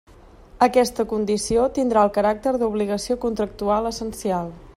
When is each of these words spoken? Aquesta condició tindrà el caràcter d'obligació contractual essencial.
Aquesta 0.67 1.05
condició 1.11 1.67
tindrà 1.77 2.07
el 2.07 2.11
caràcter 2.17 2.55
d'obligació 2.63 3.23
contractual 3.27 3.93
essencial. 3.93 4.53